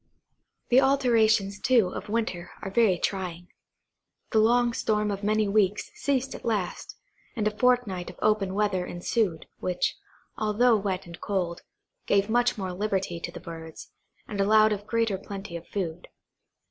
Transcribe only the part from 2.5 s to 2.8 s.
are